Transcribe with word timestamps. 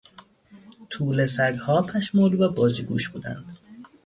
توله 0.89 1.25
سگها 1.25 1.81
پشمالو 1.81 2.37
و 2.43 2.49
بازیگوش 2.51 3.09
بودند. 3.09 3.57